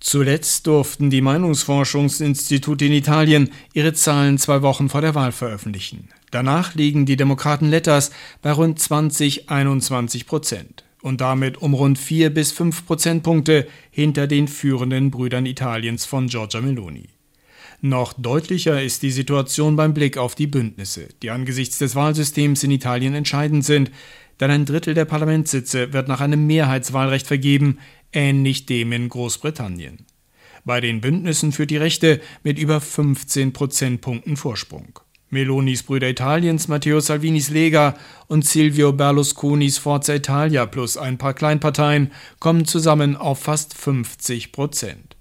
Zuletzt 0.00 0.66
durften 0.66 1.10
die 1.10 1.20
Meinungsforschungsinstitute 1.20 2.84
in 2.84 2.92
Italien 2.92 3.50
ihre 3.72 3.94
Zahlen 3.94 4.38
zwei 4.38 4.62
Wochen 4.62 4.88
vor 4.88 5.00
der 5.00 5.14
Wahl 5.14 5.32
veröffentlichen. 5.32 6.08
Danach 6.30 6.74
liegen 6.74 7.06
die 7.06 7.16
Demokraten 7.16 7.70
Letters 7.70 8.10
bei 8.42 8.52
rund 8.52 8.78
20, 8.78 9.48
21 9.48 10.26
Prozent 10.26 10.84
und 11.02 11.20
damit 11.20 11.58
um 11.58 11.74
rund 11.74 11.98
vier 11.98 12.30
bis 12.30 12.52
fünf 12.52 12.86
Prozentpunkte 12.86 13.66
hinter 13.90 14.26
den 14.26 14.48
führenden 14.48 15.10
Brüdern 15.10 15.46
Italiens 15.46 16.04
von 16.04 16.28
Giorgia 16.28 16.60
Meloni. 16.60 17.08
Noch 17.80 18.12
deutlicher 18.12 18.82
ist 18.82 19.02
die 19.02 19.12
Situation 19.12 19.76
beim 19.76 19.94
Blick 19.94 20.18
auf 20.18 20.34
die 20.34 20.48
Bündnisse, 20.48 21.08
die 21.22 21.30
angesichts 21.30 21.78
des 21.78 21.94
Wahlsystems 21.94 22.64
in 22.64 22.72
Italien 22.72 23.14
entscheidend 23.14 23.64
sind, 23.64 23.92
denn 24.40 24.50
ein 24.50 24.64
Drittel 24.64 24.94
der 24.94 25.04
Parlamentssitze 25.04 25.92
wird 25.92 26.08
nach 26.08 26.20
einem 26.20 26.46
Mehrheitswahlrecht 26.46 27.26
vergeben, 27.26 27.78
ähnlich 28.12 28.66
dem 28.66 28.92
in 28.92 29.08
Großbritannien. 29.08 30.06
Bei 30.64 30.80
den 30.80 31.00
Bündnissen 31.00 31.52
führt 31.52 31.70
die 31.70 31.76
Rechte 31.76 32.20
mit 32.42 32.58
über 32.58 32.80
15 32.80 33.52
Prozentpunkten 33.52 34.36
Vorsprung. 34.36 35.00
Melonis 35.30 35.82
Brüder 35.82 36.08
Italiens, 36.08 36.68
Matteo 36.68 37.00
Salvinis 37.00 37.50
Lega 37.50 37.94
und 38.28 38.46
Silvio 38.46 38.92
Berlusconis 38.92 39.78
Forza 39.78 40.14
Italia 40.14 40.64
plus 40.66 40.96
ein 40.96 41.18
paar 41.18 41.34
Kleinparteien 41.34 42.12
kommen 42.40 42.64
zusammen 42.64 43.16
auf 43.16 43.40
fast 43.40 43.74
50 43.76 44.52
Prozent. 44.52 45.16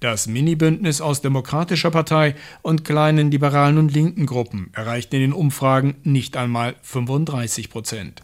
Das 0.00 0.26
Mini-Bündnis 0.26 1.00
aus 1.00 1.22
Demokratischer 1.22 1.90
Partei 1.90 2.34
und 2.60 2.84
kleinen 2.84 3.30
liberalen 3.30 3.78
und 3.78 3.94
linken 3.94 4.26
Gruppen 4.26 4.68
erreicht 4.74 5.14
in 5.14 5.20
den 5.20 5.32
Umfragen 5.32 5.94
nicht 6.04 6.36
einmal 6.36 6.74
35 6.82 7.70
Prozent. 7.70 8.22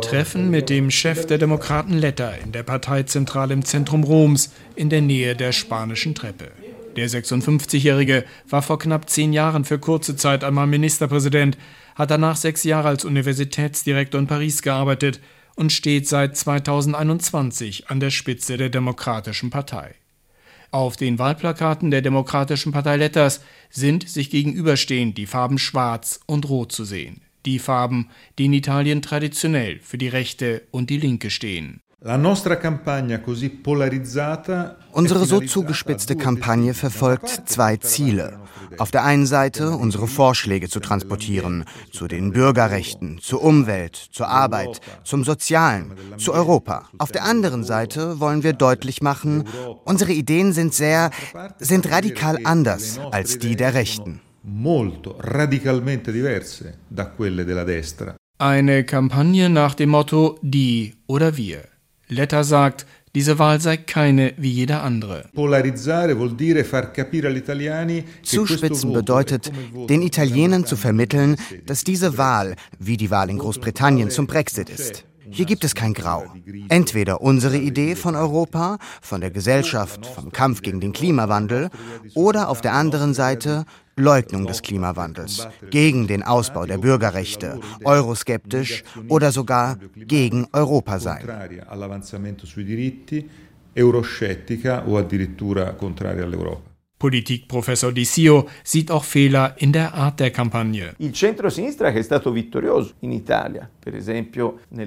Treffen 0.00 0.50
mit 0.50 0.70
dem 0.70 0.90
Chef 0.90 1.26
der 1.26 1.36
Demokraten 1.36 1.92
Letta 1.92 2.30
in 2.30 2.52
der 2.52 2.62
Parteizentrale 2.62 3.52
im 3.52 3.66
Zentrum 3.66 4.02
Roms 4.02 4.50
in 4.76 4.88
der 4.88 5.02
Nähe 5.02 5.36
der 5.36 5.52
Spanischen 5.52 6.14
Treppe. 6.14 6.50
Der 6.96 7.08
56-Jährige 7.08 8.24
war 8.48 8.62
vor 8.62 8.78
knapp 8.78 9.10
zehn 9.10 9.32
Jahren 9.32 9.64
für 9.64 9.78
kurze 9.78 10.16
Zeit 10.16 10.44
einmal 10.44 10.66
Ministerpräsident, 10.66 11.58
hat 11.96 12.10
danach 12.10 12.36
sechs 12.36 12.64
Jahre 12.64 12.88
als 12.88 13.04
Universitätsdirektor 13.04 14.20
in 14.20 14.26
Paris 14.26 14.62
gearbeitet 14.62 15.20
und 15.56 15.72
steht 15.72 16.08
seit 16.08 16.36
2021 16.36 17.88
an 17.88 18.00
der 18.00 18.10
Spitze 18.10 18.56
der 18.56 18.68
Demokratischen 18.68 19.50
Partei. 19.50 19.94
Auf 20.70 20.96
den 20.96 21.18
Wahlplakaten 21.18 21.90
der 21.90 22.02
Demokratischen 22.02 22.72
Partei 22.72 22.96
Letters 22.96 23.40
sind 23.70 24.08
sich 24.08 24.30
gegenüberstehend 24.30 25.16
die 25.16 25.26
Farben 25.26 25.58
Schwarz 25.58 26.20
und 26.26 26.48
Rot 26.48 26.72
zu 26.72 26.84
sehen. 26.84 27.20
Die 27.46 27.58
Farben, 27.58 28.08
die 28.38 28.46
in 28.46 28.52
Italien 28.54 29.02
traditionell 29.02 29.78
für 29.80 29.98
die 29.98 30.08
Rechte 30.08 30.62
und 30.70 30.90
die 30.90 30.96
Linke 30.96 31.30
stehen. 31.30 31.80
Unsere 34.92 35.24
so 35.24 35.40
zugespitzte 35.40 36.16
Kampagne 36.16 36.74
verfolgt 36.74 37.42
zwei 37.46 37.78
Ziele. 37.78 38.38
Auf 38.76 38.90
der 38.90 39.04
einen 39.04 39.24
Seite 39.24 39.70
unsere 39.70 40.06
Vorschläge 40.06 40.68
zu 40.68 40.80
transportieren, 40.80 41.64
zu 41.92 42.06
den 42.06 42.32
Bürgerrechten, 42.32 43.20
zur 43.22 43.42
Umwelt, 43.42 43.96
zur 43.96 44.28
Arbeit, 44.28 44.82
zum 45.02 45.24
Sozialen, 45.24 45.94
zu 46.18 46.34
Europa. 46.34 46.90
Auf 46.98 47.10
der 47.10 47.24
anderen 47.24 47.64
Seite 47.64 48.20
wollen 48.20 48.42
wir 48.42 48.52
deutlich 48.52 49.00
machen, 49.00 49.44
unsere 49.84 50.12
Ideen 50.12 50.52
sind 50.52 50.74
sehr, 50.74 51.10
sind 51.58 51.90
radikal 51.90 52.38
anders 52.44 53.00
als 53.12 53.38
die 53.38 53.56
der 53.56 53.72
Rechten. 53.72 54.20
Molto 54.42 55.16
radicalmente 55.20 56.12
diverse 56.12 56.74
da 56.90 57.06
quelle 57.06 57.46
della 57.46 57.64
destra. 57.64 58.14
Eine 58.36 58.84
Kampagne 58.84 59.48
nach 59.48 59.74
dem 59.74 59.88
Motto 59.88 60.38
die 60.42 60.96
oder 61.06 61.38
wir. 61.38 61.73
Letter 62.08 62.44
sagt, 62.44 62.86
diese 63.14 63.38
Wahl 63.38 63.60
sei 63.60 63.76
keine 63.76 64.34
wie 64.36 64.50
jede 64.50 64.80
andere. 64.80 65.28
Zuspitzen 68.24 68.92
bedeutet, 68.92 69.52
den 69.88 70.02
Italienern 70.02 70.66
zu 70.66 70.76
vermitteln, 70.76 71.36
dass 71.64 71.84
diese 71.84 72.18
Wahl, 72.18 72.56
wie 72.80 72.96
die 72.96 73.12
Wahl 73.12 73.30
in 73.30 73.38
Großbritannien 73.38 74.10
zum 74.10 74.26
Brexit 74.26 74.68
ist. 74.68 75.04
Hier 75.30 75.46
gibt 75.46 75.64
es 75.64 75.74
kein 75.74 75.94
Grau. 75.94 76.24
Entweder 76.68 77.20
unsere 77.20 77.56
Idee 77.56 77.94
von 77.94 78.14
Europa, 78.14 78.78
von 79.00 79.20
der 79.20 79.30
Gesellschaft, 79.30 80.06
vom 80.06 80.32
Kampf 80.32 80.62
gegen 80.62 80.80
den 80.80 80.92
Klimawandel, 80.92 81.70
oder 82.14 82.48
auf 82.48 82.60
der 82.60 82.74
anderen 82.74 83.14
Seite 83.14 83.64
Leugnung 83.96 84.46
des 84.46 84.62
Klimawandels, 84.62 85.46
gegen 85.70 86.06
den 86.06 86.22
Ausbau 86.22 86.66
der 86.66 86.78
Bürgerrechte, 86.78 87.60
euroskeptisch 87.84 88.82
oder 89.08 89.30
sogar 89.32 89.78
gegen 89.96 90.46
Europa 90.52 90.98
sein. 90.98 91.26
Euroscettica 93.76 94.84
o 94.86 94.96
addirittura 94.96 95.72
contraria 95.72 96.22
all'Europa. 96.22 96.73
Politikprofessor 96.98 97.92
Di 97.92 98.04
Sio 98.04 98.46
sieht 98.62 98.90
auch 98.90 99.04
Fehler 99.04 99.54
in 99.58 99.72
der 99.72 99.94
Art 99.94 100.20
der 100.20 100.30
Kampagne. 100.30 100.94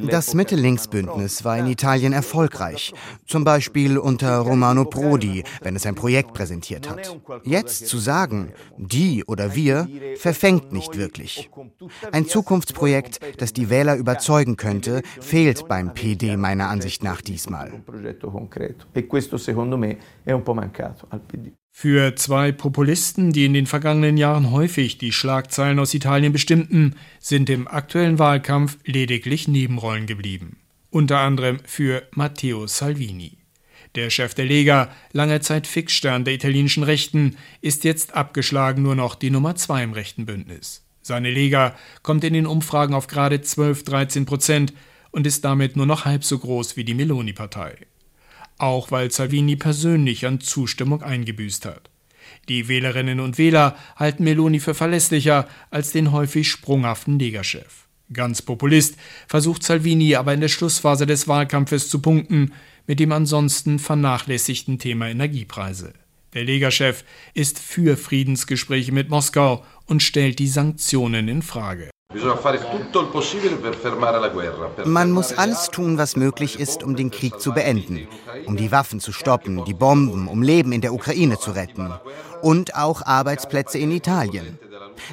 Das 0.09 0.33
Mitte-Links-Bündnis 0.33 1.45
war 1.45 1.57
in 1.59 1.67
Italien 1.67 2.13
erfolgreich, 2.13 2.93
zum 3.27 3.43
Beispiel 3.43 3.97
unter 3.97 4.39
Romano 4.39 4.85
Prodi, 4.85 5.43
wenn 5.61 5.75
es 5.75 5.85
ein 5.85 5.95
Projekt 5.95 6.33
präsentiert 6.33 6.89
hat. 6.89 7.15
Jetzt 7.43 7.87
zu 7.87 7.99
sagen, 7.99 8.51
die 8.77 9.23
oder 9.25 9.53
wir, 9.53 9.87
verfängt 10.15 10.71
nicht 10.71 10.97
wirklich. 10.97 11.51
Ein 12.11 12.25
Zukunftsprojekt, 12.25 13.19
das 13.37 13.53
die 13.53 13.69
Wähler 13.69 13.95
überzeugen 13.95 14.55
könnte, 14.57 15.03
fehlt 15.19 15.67
beim 15.67 15.93
PD 15.93 16.37
meiner 16.37 16.69
Ansicht 16.69 17.03
nach 17.03 17.21
diesmal. 17.21 17.71
Für 21.79 22.15
zwei 22.15 22.51
Populisten, 22.51 23.33
die 23.33 23.45
in 23.45 23.53
den 23.53 23.67
vergangenen 23.67 24.17
Jahren 24.17 24.49
häufig 24.49 24.97
die 24.97 25.11
Schlagzeilen 25.11 25.77
aus 25.77 25.93
Italien 25.93 26.33
bestimmten, 26.33 26.95
sind 27.19 27.51
im 27.51 27.67
aktuellen 27.67 28.17
Wahlkampf 28.17 28.79
lediglich 28.83 29.47
Nebenrollen 29.47 30.07
geblieben. 30.07 30.57
Unter 30.89 31.19
anderem 31.19 31.59
für 31.65 32.01
Matteo 32.15 32.65
Salvini. 32.65 33.37
Der 33.93 34.09
Chef 34.09 34.33
der 34.33 34.45
Lega, 34.45 34.89
lange 35.11 35.39
Zeit 35.41 35.67
Fixstern 35.67 36.25
der 36.25 36.33
italienischen 36.33 36.81
Rechten, 36.81 37.37
ist 37.61 37.83
jetzt 37.83 38.15
abgeschlagen 38.15 38.81
nur 38.81 38.95
noch 38.95 39.13
die 39.13 39.29
Nummer 39.29 39.55
zwei 39.55 39.83
im 39.83 39.93
rechten 39.93 40.25
Bündnis. 40.25 40.83
Seine 41.03 41.29
Lega 41.29 41.75
kommt 42.01 42.23
in 42.23 42.33
den 42.33 42.47
Umfragen 42.47 42.95
auf 42.95 43.05
gerade 43.05 43.41
12, 43.41 43.83
13 43.83 44.25
Prozent 44.25 44.73
und 45.11 45.27
ist 45.27 45.45
damit 45.45 45.75
nur 45.75 45.85
noch 45.85 46.05
halb 46.05 46.23
so 46.23 46.39
groß 46.39 46.75
wie 46.75 46.85
die 46.85 46.95
Meloni-Partei 46.95 47.77
auch 48.57 48.91
weil 48.91 49.11
Salvini 49.11 49.55
persönlich 49.55 50.25
an 50.25 50.39
Zustimmung 50.39 51.03
eingebüßt 51.03 51.65
hat. 51.65 51.89
Die 52.49 52.67
Wählerinnen 52.67 53.19
und 53.19 53.37
Wähler 53.37 53.75
halten 53.95 54.23
Meloni 54.23 54.59
für 54.59 54.73
verlässlicher 54.73 55.47
als 55.69 55.91
den 55.91 56.11
häufig 56.11 56.49
sprunghaften 56.49 57.17
Negerchef. 57.17 57.87
Ganz 58.13 58.41
Populist 58.41 58.95
versucht 59.27 59.63
Salvini 59.63 60.15
aber 60.15 60.33
in 60.33 60.41
der 60.41 60.47
Schlussphase 60.47 61.05
des 61.05 61.27
Wahlkampfes 61.27 61.89
zu 61.89 62.01
punkten 62.01 62.53
mit 62.85 62.99
dem 63.01 63.11
ansonsten 63.11 63.79
vernachlässigten 63.79 64.79
Thema 64.79 65.09
Energiepreise. 65.09 65.93
Der 66.33 66.45
Lega-Chef 66.45 67.03
ist 67.33 67.59
für 67.59 67.97
Friedensgespräche 67.97 68.93
mit 68.93 69.09
Moskau 69.09 69.65
und 69.85 70.03
stellt 70.03 70.39
die 70.39 70.47
Sanktionen 70.47 71.27
in 71.27 71.41
Frage. 71.41 71.89
Man 74.85 75.11
muss 75.11 75.37
alles 75.37 75.69
tun, 75.69 75.97
was 75.97 76.15
möglich 76.15 76.59
ist, 76.59 76.83
um 76.83 76.95
den 76.95 77.11
Krieg 77.11 77.39
zu 77.39 77.51
beenden, 77.51 78.07
um 78.45 78.55
die 78.55 78.71
Waffen 78.71 78.99
zu 78.99 79.11
stoppen, 79.11 79.65
die 79.65 79.73
Bomben, 79.73 80.27
um 80.27 80.41
Leben 80.41 80.71
in 80.71 80.81
der 80.81 80.93
Ukraine 80.93 81.37
zu 81.37 81.51
retten 81.51 81.93
und 82.41 82.75
auch 82.75 83.01
Arbeitsplätze 83.01 83.77
in 83.77 83.91
Italien. 83.91 84.57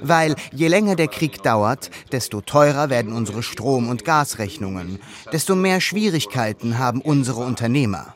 Weil 0.03 0.37
je 0.53 0.69
länger 0.69 0.97
der 0.97 1.09
Krieg 1.09 1.43
dauert, 1.43 1.91
desto 2.13 2.41
teurer 2.41 2.91
werden 2.91 3.13
unsere 3.13 3.43
Strom- 3.43 3.89
und 3.89 4.05
Gasrechnungen, 4.05 5.01
desto 5.33 5.57
mehr 5.57 5.81
Schwierigkeiten 5.81 6.79
haben 6.79 7.01
unsere 7.01 7.41
Unternehmer. 7.41 8.15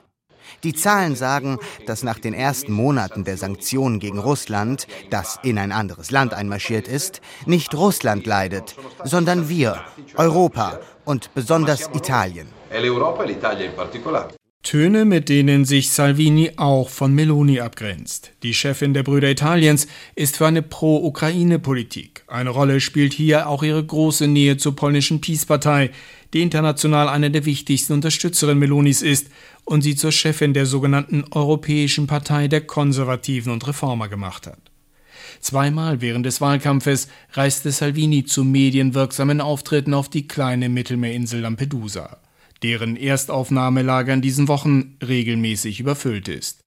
Die 0.65 0.75
Zahlen 0.75 1.15
sagen, 1.15 1.59
dass 1.87 2.03
nach 2.03 2.19
den 2.19 2.35
ersten 2.35 2.73
Monaten 2.73 3.23
der 3.23 3.37
Sanktionen 3.37 4.01
gegen 4.01 4.19
Russland, 4.19 4.89
das 5.11 5.39
in 5.45 5.57
ein 5.57 5.71
anderes 5.71 6.11
Land 6.11 6.35
einmarschiert 6.35 6.89
ist, 6.89 7.21
nicht 7.47 7.75
Russland 7.75 8.27
leidet, 8.27 8.75
sondern 9.05 9.49
wir, 9.49 9.81
Europa 10.17 10.81
und 11.05 11.33
besonders 11.35 11.89
Italien. 11.95 12.49
Töne, 14.65 15.05
mit 15.05 15.29
denen 15.29 15.65
sich 15.65 15.91
Salvini 15.91 16.51
auch 16.57 16.91
von 16.91 17.15
Meloni 17.15 17.61
abgrenzt. 17.61 18.33
Die 18.43 18.53
Chefin 18.53 18.93
der 18.93 19.05
Brüder 19.05 19.31
Italiens 19.31 19.87
ist 20.17 20.37
für 20.37 20.47
eine 20.47 20.63
Pro-Ukraine-Politik. 20.63 22.25
Eine 22.27 22.51
Rolle 22.51 22.81
spielt 22.81 23.13
hier 23.13 23.49
auch 23.49 23.63
ihre 23.63 23.83
große 23.83 24.27
Nähe 24.27 24.57
zur 24.57 24.75
polnischen 24.75 25.21
Peace-Partei, 25.21 25.91
die 26.35 26.43
international 26.43 27.09
eine 27.09 27.31
der 27.31 27.47
wichtigsten 27.47 27.95
Unterstützerinnen 27.95 28.59
Melonis 28.59 29.01
ist 29.01 29.29
und 29.69 29.83
sie 29.83 29.97
zur 29.97 30.13
Chefin 30.13 30.55
der 30.55 30.67
sogenannten 30.67 31.25
Europäischen 31.31 32.07
Partei 32.07 32.49
der 32.49 32.63
Konservativen 32.63 33.53
und 33.53 33.67
Reformer 33.67 34.09
gemacht 34.09 34.47
hat. 34.47 34.61
Zweimal 35.41 36.01
während 36.01 36.27
des 36.27 36.41
Wahlkampfes 36.41 37.09
reiste 37.33 37.71
Salvini 37.71 38.25
zu 38.25 38.45
medienwirksamen 38.45 39.41
Auftritten 39.41 39.95
auf 39.95 40.09
die 40.09 40.27
kleine 40.27 40.69
Mittelmeerinsel 40.69 41.41
Lampedusa 41.41 42.19
deren 42.63 42.97
Erstaufnahmelager 42.97 44.13
in 44.13 44.21
diesen 44.21 44.49
Wochen 44.49 44.97
regelmäßig 45.07 45.81
überfüllt 45.81 46.29
ist. 46.29 46.61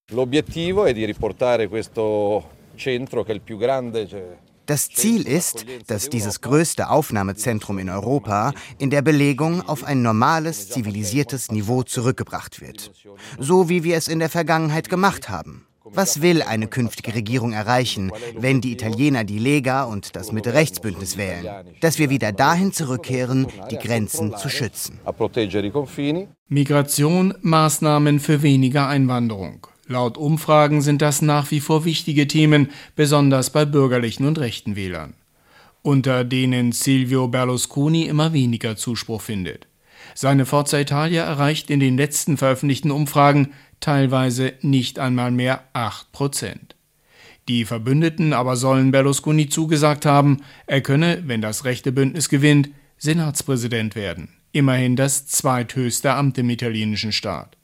Das 4.72 4.88
Ziel 4.88 5.28
ist, 5.28 5.66
dass 5.88 6.08
dieses 6.08 6.40
größte 6.40 6.90
Aufnahmezentrum 6.90 7.78
in 7.78 7.90
Europa 7.90 8.54
in 8.78 8.90
der 8.90 9.02
Belegung 9.02 9.68
auf 9.68 9.84
ein 9.84 10.02
normales, 10.02 10.70
zivilisiertes 10.70 11.52
Niveau 11.52 11.84
zurückgebracht 11.84 12.62
wird. 12.62 12.90
So 13.38 13.68
wie 13.68 13.84
wir 13.84 13.98
es 13.98 14.08
in 14.08 14.20
der 14.20 14.30
Vergangenheit 14.30 14.88
gemacht 14.88 15.28
haben. 15.28 15.68
Was 15.84 16.22
will 16.22 16.42
eine 16.42 16.68
künftige 16.68 17.14
Regierung 17.14 17.52
erreichen, 17.52 18.14
wenn 18.38 18.62
die 18.62 18.72
Italiener 18.72 19.26
die 19.26 19.40
Lega 19.40 19.84
und 19.84 20.16
das 20.16 20.32
Mitte-Rechts-Bündnis 20.32 21.18
wählen? 21.18 21.50
Dass 21.82 22.00
wir 22.00 22.10
wieder 22.10 22.32
dahin 22.32 22.72
zurückkehren, 22.72 23.48
die 23.72 23.78
Grenzen 23.78 24.38
zu 24.38 24.48
schützen. 24.48 25.02
Migration, 26.48 27.34
Maßnahmen 27.42 28.22
für 28.22 28.42
weniger 28.42 28.88
Einwanderung. 28.88 29.68
Laut 29.92 30.18
Umfragen 30.18 30.82
sind 30.82 31.02
das 31.02 31.22
nach 31.22 31.52
wie 31.52 31.60
vor 31.60 31.84
wichtige 31.84 32.26
Themen, 32.26 32.70
besonders 32.96 33.50
bei 33.50 33.66
bürgerlichen 33.66 34.26
und 34.26 34.40
rechten 34.40 34.78
Wählern, 34.78 35.16
unter 35.82 36.24
denen 36.24 36.72
Silvio 36.72 37.28
Berlusconi 37.28 38.06
immer 38.06 38.32
weniger 38.32 38.78
Zuspruch 38.78 39.22
findet. 39.22 39.68
Seine 40.16 40.46
Forza 40.46 40.80
Italia 40.80 41.26
erreicht 41.26 41.70
in 41.70 41.82
den 41.82 41.98
letzten 41.98 42.38
veröffentlichten 42.38 42.90
Umfragen 42.90 43.50
teilweise 43.82 44.54
nicht 44.62 44.98
einmal 44.98 45.30
mehr 45.30 45.66
8 45.74 46.14
Prozent. 46.14 46.76
Die 47.50 47.66
Verbündeten 47.66 48.32
aber 48.32 48.56
sollen 48.56 48.92
Berlusconi 48.92 49.50
zugesagt 49.50 50.06
haben, 50.06 50.38
er 50.68 50.80
könne, 50.80 51.24
wenn 51.26 51.42
das 51.42 51.66
rechte 51.66 51.92
Bündnis 51.92 52.30
gewinnt, 52.30 52.70
Senatspräsident 52.98 53.96
werden, 53.96 54.30
immerhin 54.54 54.96
das 54.96 55.28
zweithöchste 55.28 56.14
Amt 56.14 56.38
im 56.38 56.50
italienischen 56.50 57.12
Staat. 57.12 57.58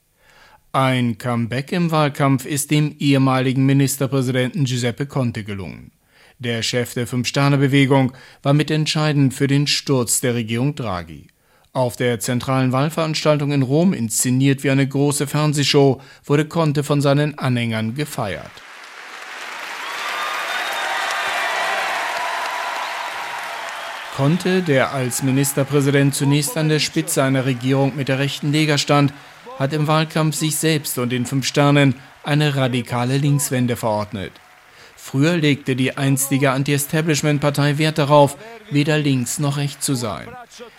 Ein 0.79 1.17
Comeback 1.17 1.71
im 1.71 1.89
Wahlkampf 1.89 2.45
ist 2.45 2.69
dem 2.69 2.95
ehemaligen 2.99 3.65
Ministerpräsidenten 3.65 4.65
Giuseppe 4.65 5.07
Conte 5.07 5.43
gelungen. 5.43 5.89
Der 6.37 6.61
Chef 6.61 6.93
der 6.93 7.07
Fünf-Sterne-Bewegung 7.07 8.11
war 8.43 8.53
mitentscheidend 8.53 9.33
für 9.33 9.47
den 9.47 9.65
Sturz 9.65 10.21
der 10.21 10.35
Regierung 10.35 10.75
Draghi. 10.75 11.29
Auf 11.73 11.95
der 11.95 12.19
zentralen 12.19 12.73
Wahlveranstaltung 12.73 13.53
in 13.53 13.63
Rom, 13.63 13.91
inszeniert 13.91 14.63
wie 14.63 14.69
eine 14.69 14.87
große 14.87 15.25
Fernsehshow, 15.25 15.99
wurde 16.23 16.45
Conte 16.45 16.83
von 16.83 17.01
seinen 17.01 17.39
Anhängern 17.39 17.95
gefeiert. 17.95 18.51
Conte, 24.15 24.61
der 24.61 24.93
als 24.93 25.23
Ministerpräsident 25.23 26.13
zunächst 26.13 26.55
an 26.55 26.69
der 26.69 26.79
Spitze 26.79 27.23
einer 27.23 27.45
Regierung 27.45 27.95
mit 27.95 28.09
der 28.09 28.19
rechten 28.19 28.51
Lega 28.51 28.77
stand, 28.77 29.11
hat 29.57 29.73
im 29.73 29.87
Wahlkampf 29.87 30.35
sich 30.35 30.55
selbst 30.55 30.97
und 30.97 31.09
den 31.09 31.25
Fünf 31.25 31.45
Sternen 31.45 31.95
eine 32.23 32.55
radikale 32.55 33.17
Linkswende 33.17 33.75
verordnet. 33.75 34.31
Früher 34.95 35.37
legte 35.37 35.75
die 35.75 35.95
einstige 35.95 36.51
Anti-Establishment-Partei 36.51 37.77
Wert 37.77 37.97
darauf, 37.97 38.35
weder 38.71 38.97
links 38.97 39.39
noch 39.39 39.57
rechts 39.57 39.85
zu 39.85 39.95
sein. 39.95 40.27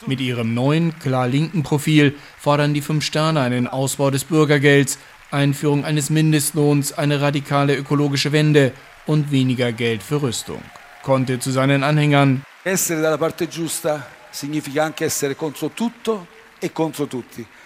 Mit 0.07 0.21
ihrem 0.21 0.53
neuen, 0.53 0.99
klar 0.99 1.27
linken 1.27 1.63
Profil 1.63 2.15
fordern 2.39 2.75
die 2.75 2.83
Fünf 2.83 3.05
Sterne 3.05 3.41
einen 3.41 3.67
Ausbau 3.67 4.11
des 4.11 4.25
Bürgergelds, 4.25 4.99
Einführung 5.31 5.85
eines 5.85 6.11
Mindestlohns, 6.11 6.93
eine 6.93 7.21
radikale 7.21 7.75
ökologische 7.75 8.33
Wende 8.33 8.73
und 9.07 9.31
weniger 9.31 9.73
Geld 9.73 10.03
für 10.03 10.21
Rüstung. 10.21 10.61
Konnte 11.03 11.39
zu 11.39 11.51
seinen 11.51 11.83
Anhängern 11.83 12.43
Essere 12.65 13.01
dalla 13.01 13.17
parte 13.17 13.47
giusta 13.47 14.05
significa 14.31 14.85
anche 14.85 15.05
essere 15.07 15.35
contro 15.35 15.71
tutto. 15.71 16.27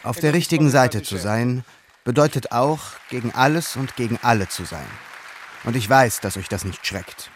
Auf 0.02 0.20
der 0.20 0.35
richtigen 0.35 0.70
Seite 0.70 1.02
zu 1.02 1.16
sein, 1.16 1.64
bedeutet 2.05 2.52
auch, 2.52 2.81
gegen 3.11 3.33
alles 3.33 3.76
und 3.76 3.96
gegen 3.96 4.18
alle 4.22 4.48
zu 4.48 4.64
sein. 4.64 4.87
Und 5.64 5.76
ich 5.76 5.88
weiß, 5.88 6.20
dass 6.20 6.37
euch 6.37 6.48
das 6.48 6.64
nicht 6.64 6.87
schreckt. 6.87 7.31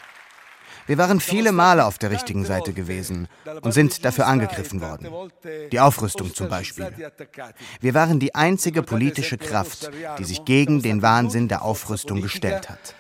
Wir 0.87 0.99
waren 0.99 1.19
viele 1.19 1.51
Male 1.51 1.85
auf 1.85 1.99
der 1.99 2.13
richtigen 2.13 2.45
Seite 2.45 2.73
gewesen 2.73 3.27
und 3.63 3.73
sind 3.73 4.05
dafür 4.05 4.27
angegriffen 4.29 4.81
worden. 4.81 5.31
Die 5.73 5.81
Aufrüstung 5.81 6.33
zum 6.33 6.49
Beispiel. 6.49 6.93
Wir 7.81 7.95
waren 7.95 8.21
die 8.21 8.35
einzige 8.37 8.83
politische 8.83 9.37
Kraft, 9.37 9.91
die 10.19 10.25
sich 10.25 10.45
gegen 10.45 10.83
den 10.83 11.03
Wahnsinn 11.03 11.49
der 11.49 11.63
Aufrüstung 11.63 12.23
gestellt 12.23 12.69
hat. 12.69 12.95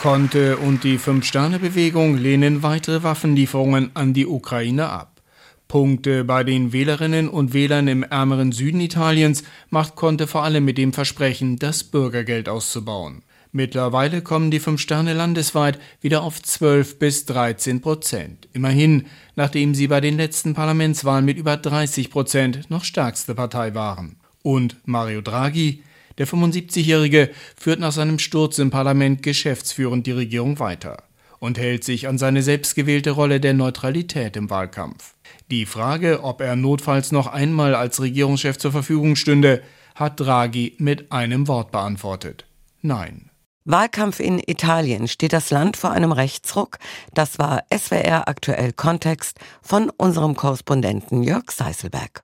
Conte 0.00 0.58
und 0.58 0.84
die 0.84 0.98
Fünf-Sterne-Bewegung 0.98 2.18
lehnen 2.18 2.62
weitere 2.62 3.02
Waffenlieferungen 3.02 3.90
an 3.94 4.12
die 4.12 4.26
Ukraine 4.26 4.90
ab. 4.90 5.22
Punkte 5.68 6.22
bei 6.22 6.44
den 6.44 6.72
Wählerinnen 6.72 7.28
und 7.28 7.54
Wählern 7.54 7.88
im 7.88 8.02
ärmeren 8.02 8.52
Süden 8.52 8.80
Italiens 8.80 9.42
macht 9.70 9.96
Conte 9.96 10.26
vor 10.26 10.44
allem 10.44 10.64
mit 10.64 10.78
dem 10.78 10.92
Versprechen, 10.92 11.58
das 11.58 11.82
Bürgergeld 11.82 12.48
auszubauen. 12.48 13.22
Mittlerweile 13.52 14.20
kommen 14.20 14.50
die 14.50 14.60
fünf 14.60 14.82
Sterne 14.82 15.14
landesweit 15.14 15.80
wieder 16.02 16.22
auf 16.22 16.42
12 16.42 16.98
bis 16.98 17.24
13 17.24 17.80
Prozent. 17.80 18.48
Immerhin, 18.52 19.06
nachdem 19.34 19.74
sie 19.74 19.88
bei 19.88 20.02
den 20.02 20.18
letzten 20.18 20.52
Parlamentswahlen 20.52 21.24
mit 21.24 21.38
über 21.38 21.56
30 21.56 22.10
Prozent 22.10 22.70
noch 22.70 22.84
stärkste 22.84 23.34
Partei 23.34 23.74
waren. 23.74 24.16
Und 24.42 24.76
Mario 24.84 25.22
Draghi, 25.22 25.82
der 26.18 26.26
75-Jährige, 26.26 27.30
führt 27.58 27.80
nach 27.80 27.92
seinem 27.92 28.18
Sturz 28.18 28.58
im 28.58 28.70
Parlament 28.70 29.22
geschäftsführend 29.22 30.06
die 30.06 30.12
Regierung 30.12 30.58
weiter 30.58 31.04
und 31.38 31.58
hält 31.58 31.84
sich 31.84 32.08
an 32.08 32.18
seine 32.18 32.42
selbstgewählte 32.42 33.10
Rolle 33.10 33.40
der 33.40 33.54
Neutralität 33.54 34.36
im 34.36 34.50
Wahlkampf. 34.50 35.14
Die 35.50 35.66
Frage, 35.66 36.24
ob 36.24 36.40
er 36.40 36.56
notfalls 36.56 37.12
noch 37.12 37.26
einmal 37.26 37.74
als 37.74 38.00
Regierungschef 38.00 38.58
zur 38.58 38.72
Verfügung 38.72 39.16
stünde, 39.16 39.62
hat 39.94 40.20
Draghi 40.20 40.74
mit 40.78 41.12
einem 41.12 41.48
Wort 41.48 41.72
beantwortet. 41.72 42.46
Nein. 42.82 43.30
Wahlkampf 43.64 44.20
in 44.20 44.40
Italien 44.46 45.08
steht 45.08 45.32
das 45.32 45.50
Land 45.50 45.76
vor 45.76 45.90
einem 45.90 46.12
Rechtsruck. 46.12 46.78
Das 47.14 47.40
war 47.40 47.64
SWR 47.76 48.28
aktuell 48.28 48.72
Kontext 48.72 49.40
von 49.60 49.90
unserem 49.90 50.36
Korrespondenten 50.36 51.24
Jörg 51.24 51.50
Seiselberg. 51.50 52.12